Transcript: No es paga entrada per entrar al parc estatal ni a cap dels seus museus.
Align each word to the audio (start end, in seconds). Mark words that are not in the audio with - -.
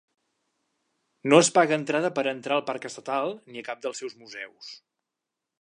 No 1.33 1.41
es 1.43 1.51
paga 1.57 1.77
entrada 1.81 2.11
per 2.19 2.25
entrar 2.33 2.57
al 2.57 2.65
parc 2.71 2.89
estatal 2.91 3.37
ni 3.53 3.63
a 3.63 3.67
cap 3.71 3.85
dels 3.87 4.03
seus 4.05 4.21
museus. 4.23 4.77